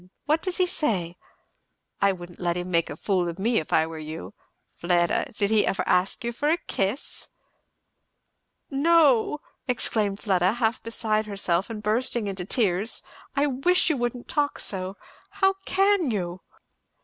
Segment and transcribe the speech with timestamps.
[0.25, 1.15] What does he say?
[2.01, 4.33] I wouldn't let him make a fool of me if I were you.
[4.73, 5.31] Fleda!
[5.37, 7.29] did he ever ask you for a kiss?"
[8.71, 13.03] "No!" exclaimed Fleda half beside herself and bursting into tears;
[13.35, 14.97] "I wish you wouldn't talk so!
[15.33, 16.41] How can you?"